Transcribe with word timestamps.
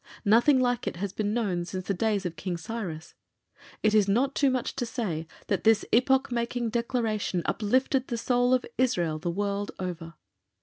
Nothing 0.25 0.59
like 0.59 0.87
it 0.87 0.95
has 0.95 1.13
been 1.13 1.31
known 1.31 1.63
since 1.63 1.85
the 1.85 1.93
days 1.93 2.25
of 2.25 2.35
King 2.35 2.57
Cyrus. 2.57 3.13
It 3.83 3.93
is 3.93 4.07
not 4.07 4.33
too 4.33 4.49
much 4.49 4.75
to 4.77 4.85
say 4.87 5.27
that 5.45 5.63
this 5.63 5.85
epoch 5.91 6.31
making 6.31 6.71
Declaration 6.71 7.43
uplifted 7.45 8.07
the 8.07 8.17
soul 8.17 8.51
of 8.55 8.65
Israel 8.79 9.19
the 9.19 9.29
world 9.29 9.69
over. 9.77 10.15